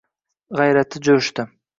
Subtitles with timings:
[0.59, 1.45] g‘ayrati jo‘shdi.